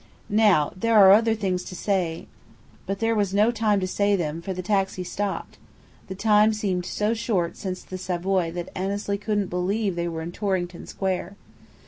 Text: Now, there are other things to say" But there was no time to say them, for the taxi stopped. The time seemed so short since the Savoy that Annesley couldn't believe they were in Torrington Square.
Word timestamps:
Now, 0.29 0.73
there 0.75 0.95
are 0.95 1.11
other 1.11 1.35
things 1.35 1.63
to 1.65 1.75
say" 1.75 2.25
But 2.87 2.97
there 2.97 3.13
was 3.13 3.35
no 3.35 3.51
time 3.51 3.79
to 3.81 3.87
say 3.87 4.15
them, 4.15 4.41
for 4.41 4.51
the 4.51 4.63
taxi 4.63 5.03
stopped. 5.03 5.59
The 6.07 6.15
time 6.15 6.53
seemed 6.53 6.87
so 6.87 7.13
short 7.13 7.55
since 7.55 7.83
the 7.83 7.99
Savoy 7.99 8.49
that 8.53 8.69
Annesley 8.75 9.19
couldn't 9.19 9.51
believe 9.51 9.95
they 9.95 10.07
were 10.07 10.23
in 10.23 10.31
Torrington 10.31 10.87
Square. 10.87 11.35